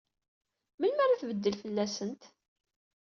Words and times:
Melmi 0.79 1.01
ara 1.03 1.19
tbeddel 1.21 1.55
fell-asent. 1.63 2.23